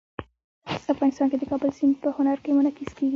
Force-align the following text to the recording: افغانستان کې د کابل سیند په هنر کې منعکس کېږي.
افغانستان 0.93 1.25
کې 1.31 1.37
د 1.39 1.43
کابل 1.51 1.69
سیند 1.77 1.95
په 2.03 2.09
هنر 2.17 2.37
کې 2.43 2.49
منعکس 2.57 2.91
کېږي. 2.97 3.09